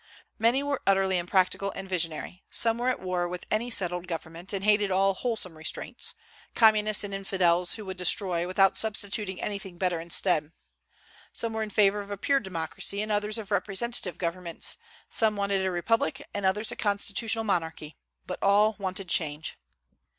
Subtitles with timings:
[0.39, 4.63] Many were utterly impractical and visionary; some were at war with any settled government, and
[4.63, 6.15] hated all wholesome restraints,
[6.55, 10.53] communists and infidels, who would destroy, without substituting anything better instead;
[11.31, 14.77] some were in favor of a pure democracy, and others of representative governments;
[15.07, 17.95] some wanted a republic, and others a constitutional monarchy:
[18.25, 19.55] but all wanted a change.